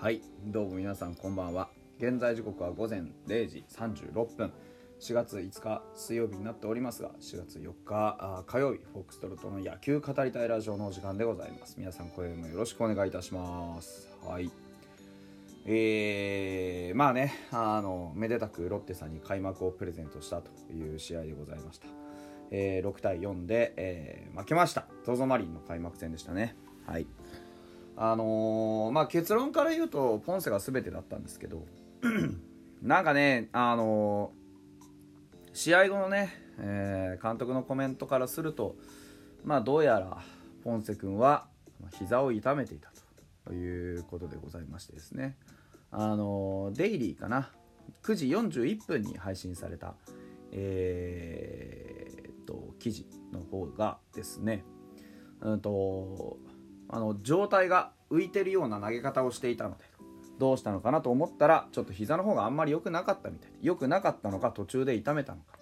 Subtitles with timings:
[0.00, 1.70] はいどうも皆さんこんばんは。
[1.98, 4.52] 現在時刻は午前0時36分。
[5.00, 11.74] 4月5日水曜日になっておりますが4月4日火曜日フォックストロットの野球語りたいラジオのお時間でございます。
[11.78, 14.08] 皆さん今宵もよろしくお願いいたします。
[14.24, 14.52] はい。
[15.66, 21.88] えー、まあねあのめでたくロッテさんに開幕をプレゼントしたという試合でございました、
[22.52, 24.86] えー、6対4で、えー、負けました。
[25.04, 26.54] ZOZO マリンの開幕戦でしたね。
[26.86, 27.08] はい。
[28.00, 31.66] あのー、まあ結論から言うとポンセが全てだったんですけど
[32.80, 38.76] なんかねあのー、試合後のね、えー、監督のコメントからすると
[39.44, 40.18] まあどうやら
[40.62, 41.46] ポンセ君は
[41.98, 42.92] 膝を痛めていた
[43.44, 45.36] ということでございましてですね。
[45.90, 47.50] あのデイリーかな
[48.04, 49.94] ？9時41分に配信された
[50.52, 54.62] えー、っと記事の方がですね。
[55.40, 56.38] うんと
[56.88, 59.84] あの状態が浮いてるような投げ方をしていたので
[60.38, 65.58] どうしたのかなと思ったらちょっと膝の方があんまり良くなかったみたいで良くなかったのか途中で痛めたのか。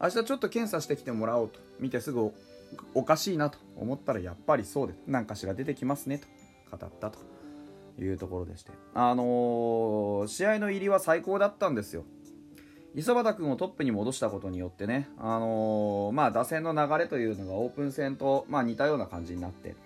[0.00, 1.58] 明日ちょっと検査してきてもらおうと。
[1.80, 2.32] 見てすぐ
[2.94, 6.26] おかしいなと思ったらやっぱりそうで何かしら出てきますねと
[6.76, 7.18] 語ったと。
[8.04, 8.72] いうところでして。
[8.94, 12.04] あのー、試合の入りは最高だったんですよ。
[12.94, 19.76] 磯端君をトップに戻したことによってね、あのー、まあ、打線の流れというのがオープン戦と、まあ、似たような感じになって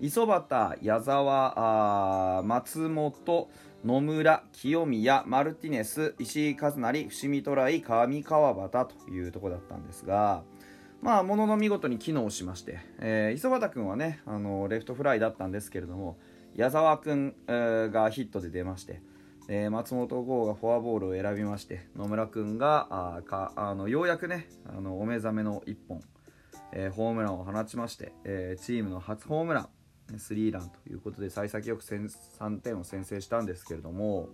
[0.00, 3.50] 磯端、矢沢、松本、
[3.84, 10.44] 野村、清宮、マルティネス、石井和成、伏見トライ、上川端というとこだったんですが、
[11.02, 16.16] まあ、ものの見事に機能しまして、えー、磯端君はね、あのレフトフライだったんですけれども、
[16.54, 19.02] 矢沢君、えー、がヒットで出まして、
[19.48, 26.02] えー、松本剛がフォアボールを選びまして、野村君があかあのようやくね、あのお目覚めの1本、
[26.72, 29.68] えー、ホームランを放ちまして、えー、チームの初ホームラン、
[30.16, 34.28] スリーランということで幸先よく3点を先制したんですけれども、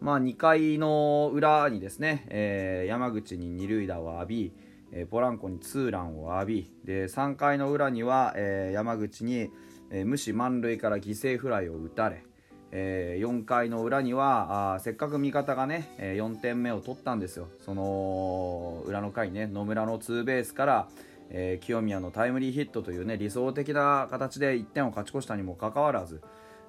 [0.00, 4.52] まあ、2回の裏にですね、えー、山口に二塁打を浴び、
[4.92, 9.50] えー、ポランコにツーランを浴びで3回の裏には、えー、山口に、
[9.90, 12.22] えー、無視満塁から犠牲フライを打たれ、
[12.70, 17.48] えー、4回の裏にはあせっかく味方がね、えー、4点目を取ったんですよ。
[17.60, 20.88] その裏の回ね野村のツーベースから、
[21.30, 26.20] えー、清宮のタイムリーヒットというね理想的な形で1点を勝ち越したにもかかわらず、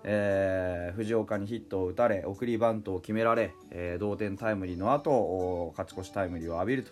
[0.04, 6.86] えー、藤岡にヒットを打たれ送りバントを決められ、えー、同点タイムリーの後勝ち越しタイムリーを浴びる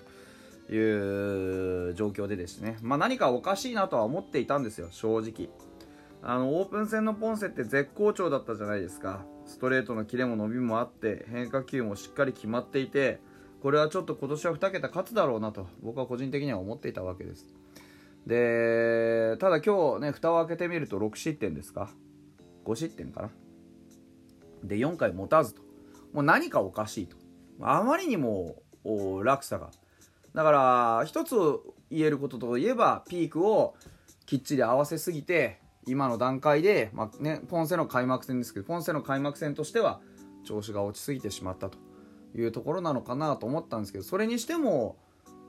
[0.67, 5.49] という状況でですね、まあ、何かおかしいなとは思っていたんですよ正直。
[6.25, 9.25] あのオープン戦のポンセって絶好調だったじゃないですか。
[9.45, 13.19] ストレートのキレも伸びもあって変化球もしっかり決まっていて
[13.63, 17.47] これはちょっと今年は2桁勝つだろうなと僕は個人的には思っていたわけです。
[18.27, 21.89] でただ今日ね蓋を開けてみると6失点ですか
[22.65, 23.29] ？5失点かな？
[24.65, 25.61] で4回持たずと。
[26.11, 27.15] もう何かおかしいと。
[27.61, 28.57] あまりにも
[29.23, 29.71] 落差が。
[30.33, 31.35] だから一つ
[31.89, 33.75] 言えることといえばピークを
[34.25, 40.01] きっちり合わせすぎて今の段階で、まあね、ポンセの開幕戦ですけどポンセの開幕戦としては
[40.43, 41.77] 調子が落ちすぎてしまったと。
[42.35, 44.97] いうところなのかなと思ったんですけどそれにしても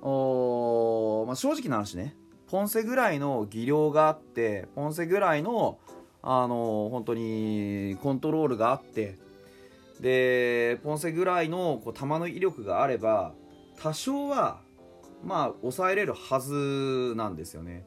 [0.02, 5.78] お、まあ、正直な話ねポンセぐらいの技量があってポンセぐらいの
[6.22, 9.18] あの本当にコントロールがあって
[10.00, 13.34] でポンセぐらいのこう球の威力があれば
[13.76, 14.60] 多少は
[15.22, 17.86] まあ抑えれるはずなんですよね。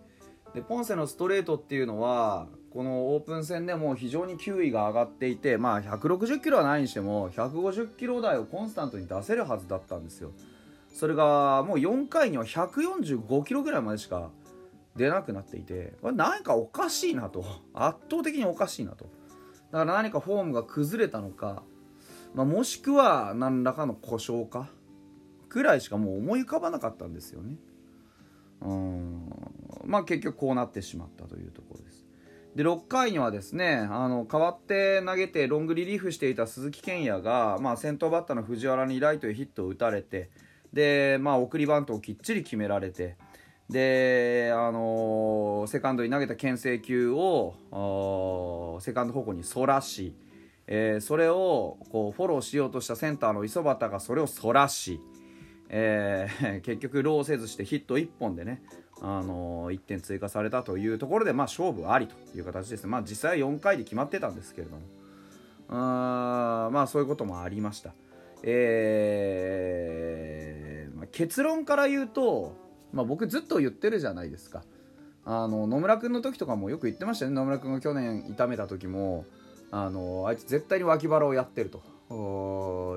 [0.54, 10.32] でポンセのストレートっていうのはこのオープン戦でも非常に球威が上がっていて、まあ、160キロはないにしても150キロ台をコンスタントに出せるはずだったんですよ。
[10.94, 14.30] それがもう4回には145キロぐらいまでしか
[14.96, 17.44] 出なくなっていてこれ何かおかしいなと。
[17.74, 19.06] 圧倒的におかしいなと。
[19.72, 21.64] だから何かフォームが崩れたのか、
[22.36, 24.70] まあ、もしくは何らかの故障か
[25.50, 27.56] くらいしかもう思い浮かばなかったんですよね。
[28.62, 29.32] うん。
[29.84, 31.67] まあ結局こうなってしまったというところ。
[32.58, 40.32] で6回にはですねあの代わって投げてロングリリーフしていた鈴木健也が、まあ、先頭バッターの藤原にライトへヒットを打たれて
[40.74, 43.16] で、まあ、送りバントをきっちり決められて
[43.70, 50.16] で、あのー、セカンドに投げた牽制球をセカンド方向にそらし、
[50.66, 55.00] えー、それをこうフォローしようとしたセンターの磯端がそれをそらし、
[55.70, 58.64] えー、 結局ローせずしてヒット1本でね
[59.02, 64.82] あの1点追加されたというところで、まあ、勝負ありという形です、まあ、実際は4回で決まってたんですけれども。
[65.70, 67.94] あまあそういうこともありました、
[68.42, 72.56] えーまあ、結論から言うと、
[72.94, 74.64] まあ、僕ずっと言ってるじゃないですか。
[75.26, 77.32] あの野村君の時とかもよく言ってましたね。
[77.32, 79.26] 野村君が去年痛めた時も
[79.72, 81.84] あのあいつ絶対に脇腹をやってると。
[82.10, 82.14] い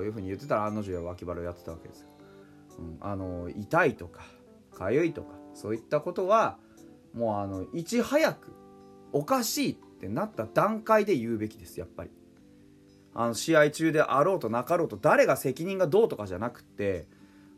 [0.07, 2.07] うふうに言ってたら案の定脇腹をやってたわけですよ。
[2.79, 4.23] うん、あの痛いとか
[4.75, 6.57] 痒いとかそういったことは
[7.13, 8.53] もうあのいち早く
[9.11, 12.11] おかしいってなった段階で言うべきですやっぱり。
[13.13, 17.07] あの試合中であろうとなかろうと誰が責任がどうとかじゃなくて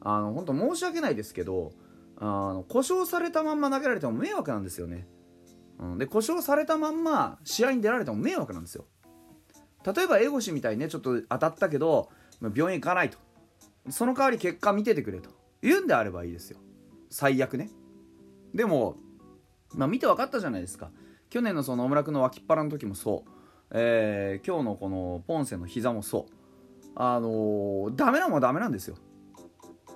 [0.01, 1.73] あの本当申し訳ないですけど
[2.17, 5.07] あの故障されたまんま投げられても迷惑なんですよね。
[5.79, 8.85] うん、で故障されたまんま試合に出られても迷惑なんですよ。
[9.85, 12.09] 例えば江越みたいにねちょっと当たったけど
[12.55, 13.17] 病院行かないと
[13.89, 15.29] その代わり結果見ててくれと
[15.61, 16.57] 言うんであればいいですよ
[17.09, 17.69] 最悪ね
[18.53, 18.97] でも
[19.75, 20.91] まあ見て分かったじゃないですか。
[21.29, 23.29] 去年のその野村君の脇っ腹の時もそう、
[23.71, 26.33] えー、今日のこのポンセの膝もそう。
[26.95, 28.97] あのー、ダメなもんはダメなんですよ、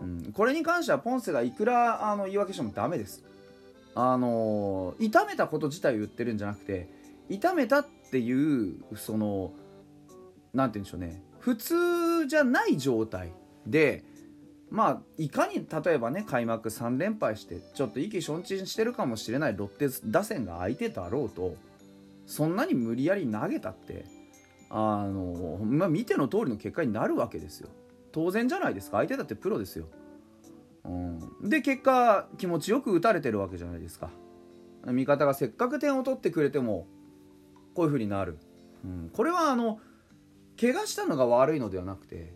[0.02, 3.24] うん、これに関してはポンセがいくらあの言い訳してもダメです。
[3.94, 6.90] あのー、痛めたこと自体を言ってるんじゃなくて
[7.30, 9.54] 痛めたっていうその
[10.54, 11.22] 何て言うんでしょうね。
[11.40, 13.32] 普通じゃない状態
[13.68, 14.04] で
[14.70, 21.56] まあいかに例えばね開幕3連敗してちょっと意気消沈してるかもしれないロッテ打線が相手だろうと
[22.26, 24.06] そんなに無理やり投げたって
[24.70, 27.70] あの、まあ、見ての通りの結果になるわけですよ。
[28.12, 28.98] 当然じゃないですか。
[28.98, 29.86] 相手だってプロですよ、
[30.86, 34.10] うん、で結果気持ちよく打たれてるわけじゃないですか。
[34.86, 36.88] 味方がせっかく点を取ってくれても
[37.74, 38.38] こういう風になる、
[38.86, 39.80] うん、これはあの
[40.60, 42.34] 怪我したのが悪いのではなくて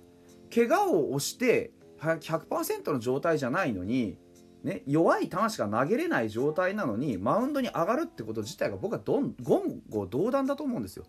[0.53, 4.17] 怪我を押して100%の状態じゃないのに、
[4.63, 11.05] ね、弱い球しか投げれない状態なのにマウンドに上がるってこと自体が僕はどん言語道断だと思うんですよ。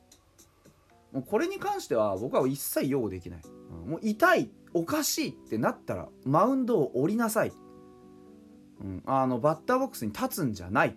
[1.13, 3.41] もうこれに関しては僕は一切擁護できない。
[3.87, 7.53] もう痛いおかしいってなったらマウンドを降りなさい。
[8.81, 10.97] うん、あのバッターボックスに立つんじゃない。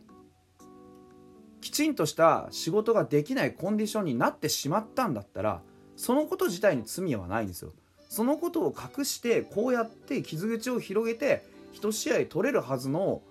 [1.65, 5.63] きちんとした仕事ができないコンディションになってしまったんだったら
[5.95, 7.74] そのこと自体に罪はないんですよ
[8.15, 13.21] そのことを隠してこうやって傷口を広げて1試合取れるはずの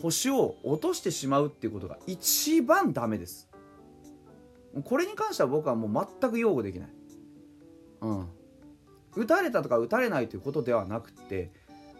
[0.00, 3.48] 星を落としてしまうっていうことが一番ダメです。
[4.84, 6.88] これに関しては僕はもう全く擁護できない。
[8.02, 8.28] うん。
[9.16, 11.50] 打たれたとか打たれないということではなくて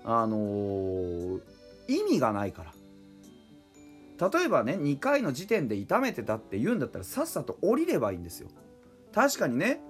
[0.04, 1.40] あのー、
[1.88, 2.62] 意味がないか
[4.20, 4.30] ら。
[4.30, 8.50] 例えばね2回の時点で痛めてたって言うんだったらさっさと降りればいいんですよ。
[9.12, 9.80] 確かにね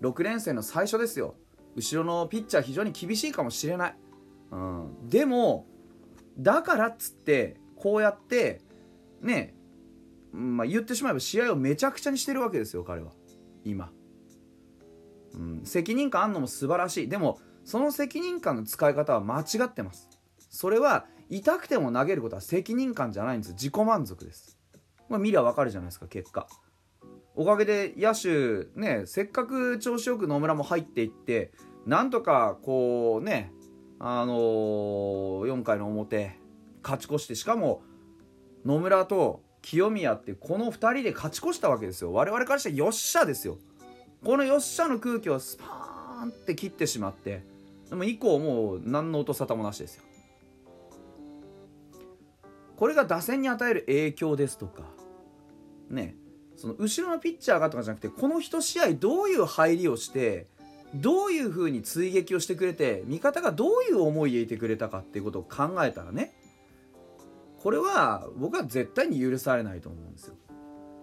[0.00, 1.34] 6連戦の最初ですよ。
[1.76, 3.94] 後ろのピッチャー非常に厳しいかもしれない、
[4.50, 5.66] うん、でも
[6.38, 8.60] だからっつってこうやって
[9.20, 9.54] ね
[10.32, 13.12] まあ、言ってしまえば試合をめちゃくちゃにしてるわけですよ彼は。
[13.64, 13.90] 今、
[15.34, 17.08] うん、責任感あんのも素晴らしい。
[17.08, 20.08] でもその責任感の使い方は間違ってます。
[20.38, 23.52] それは痛くても投げることは責任感じゃないんです。
[23.52, 24.58] 自己満足です、
[25.08, 26.48] まあ、見りゃ分かるじゃないですか結果
[27.34, 31.52] おかげで野手ねせっかく調子よく野村も入っていって
[31.86, 33.52] なんとかこうね
[33.98, 36.38] あのー、4回の表
[36.82, 37.82] 勝ち越してしかも
[38.64, 42.12] 野村と清宮ってこの2人で勝ち越したわけですよ。
[42.12, 43.58] 我々からしてよっしゃですよ。
[44.24, 47.44] このよっしゃの空気をスパーンって切ってしまって
[47.88, 50.04] でも以降もう何の音沙汰もなしですよ。
[52.76, 54.84] これが打線に与える影響ですとか
[55.90, 56.16] ね
[56.60, 60.46] その後ろのピッチャーがとかじゃなくてこの1試合どういう入りをして
[60.94, 66.34] どういう風に追撃をしてくれて味方がどういう思いでいてくれたかっていうことを考えたらね
[67.62, 70.34] これは僕は絶対に許されないと思うんですよ。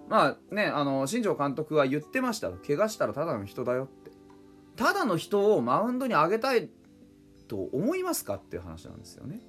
[0.08, 4.12] まあねあの新庄監督は言ってました怪我したらただの人だよって
[4.76, 6.70] ただの人をマウンドに上げたい
[7.48, 9.40] と思いますかっていう話なんですよね。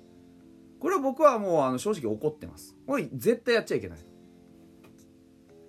[0.80, 2.74] これは僕はもうあの正直怒ってます。
[2.86, 3.98] これ絶対やっちゃいけない。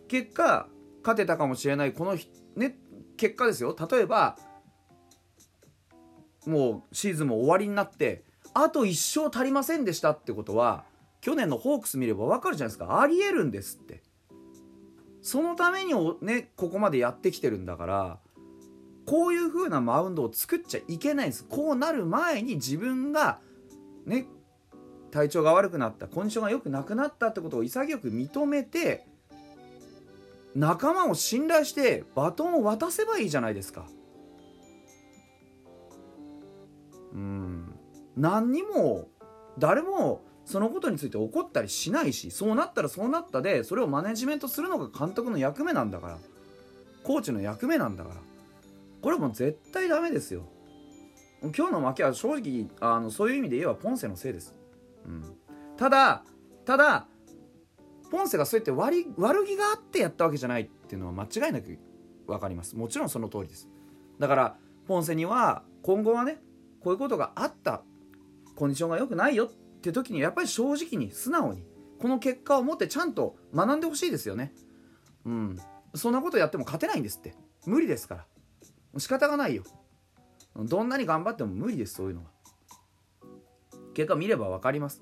[0.10, 0.68] 結果
[1.02, 2.18] 勝てたかもしれないこの、
[2.56, 2.78] ね、
[3.16, 3.76] 結果ですよ。
[3.90, 4.38] 例えば
[6.46, 8.24] もうシーズンも終わりになって
[8.54, 10.84] あと1勝足りませんでしたってことは
[11.22, 13.02] 去年のホークス見れば分かるじゃないですか。
[13.02, 14.04] ありえるんですって。
[15.22, 18.20] そのためにねここまでやってきてるんだから
[19.06, 21.46] こういう風なマウンドを作っちゃいけないんです。
[21.46, 23.40] こうなる前に自分が
[24.06, 24.28] ね
[25.12, 29.09] 体調が悪くなったコンディションが良くなくなったってことを潔く認めて
[30.60, 33.86] 仲間を信頼してバトンを渡せばいいじゃないですか。
[37.14, 37.80] うん。
[38.18, 39.08] 何にも
[39.58, 46.18] 誰もそのことについて怒ったりしないしそうなったらそうなったでそれをマネジメントするのが監督の役目なんだから。
[47.04, 48.16] コーチの役目なんだから。
[49.02, 50.44] これもう絶対ダメですよ。
[51.42, 54.54] 今日の負けは正直あのそういう意味で言えばポンセのせいです、
[55.06, 55.38] うん、
[55.78, 56.26] ただ
[56.66, 57.08] ただ
[58.10, 61.78] ポンセがそうやって悪悪気があってやったわけじゃないっていうのは間違いなく
[62.28, 62.76] 分かります。
[62.76, 63.70] もちろんその通りです。
[64.20, 66.42] だからポンセには今後はね
[66.82, 67.84] こういうことがあった
[68.56, 69.50] コンディションが良くないよっ
[69.82, 71.64] て時にやっぱり正直に素直に
[72.00, 74.54] この結果を持ってちゃんと学んでほしいですよね。
[75.26, 75.58] うん。
[75.96, 77.36] そんなことやっても勝てないんですって。
[77.66, 78.26] 無理ですから。
[78.98, 79.64] 仕方がないよ。
[80.56, 82.28] どんなに頑張っても無理ですそういうのは。
[83.94, 85.02] 結果見れば分かります。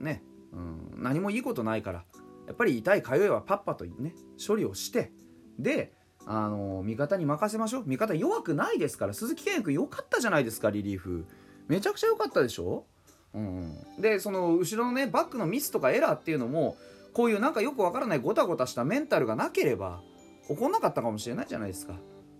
[0.00, 0.22] ね、
[0.52, 2.04] うん、何もいいことないから。
[2.46, 4.14] やっぱり痛い通いはパッパとね
[4.46, 5.12] 処理をして
[5.58, 5.92] で
[6.26, 7.84] あの味方に任せましょう。
[7.86, 11.26] 味方弱くないですから鈴木健也君良かったじゃないですかリリーフ。
[11.68, 12.84] めちゃくちゃ良かったでしょ、
[13.32, 16.76] うん、でその後ろのねバックのミスとかエラーっていうのも
[17.14, 20.02] こういうなんかよくわからないごたごたしたメンタルがなければ
[20.48, 21.94] 起こんなかったかもしれないじゃないですか。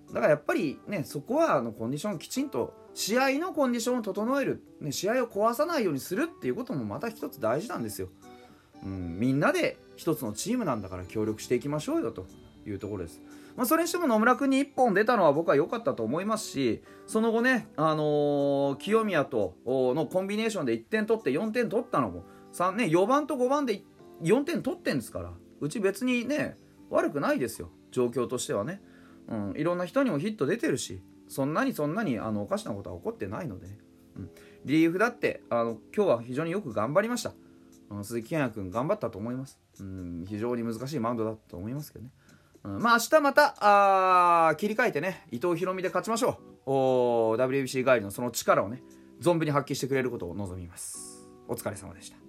[0.09, 8.09] だからやっぱりねそこはあのコンディションをきちんと試合のコンディションを整える、ね、試合を壊さないようにするっていうこともまた一つ大事なんですよ、
[8.85, 12.27] うん、みんなで一つのチームなんだから協力していきましょうよと
[12.67, 13.21] いうところです。
[13.57, 23.83] まあ、それにしても野村君に1本出たのは僕は良かったと思いますしその後ね、あのー、清宮とのコンビネーションで1点取って4点取ったのも3、ね、4番と5番で
[24.23, 26.57] 4点取ってんですからうち別にね
[26.91, 27.71] 悪くないですよ。
[27.93, 28.83] 状況としてはね、
[29.29, 33.79] うん、いろんな人にもヒット出てるしそんなにそんなにあのおかしなことは起こってないのでね、
[34.17, 34.31] うん、
[34.65, 37.33] リリーフだってあの今日は非常によく頑張りました、
[38.03, 42.11] 鈴木健也君頑張ったと思います、うん、非常に難しいマウンドだと思いますけどね。
[42.65, 43.55] うん、まあ明日また
[44.49, 46.71] あ切り替えてね伊藤大海で勝ちましょう。
[46.71, 48.83] お WBC 帰りのその力をね
[49.21, 51.29] 存分に発揮してくれることを望みます。
[51.47, 52.24] お疲れ様でした。